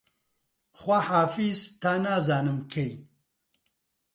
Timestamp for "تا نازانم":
1.81-2.59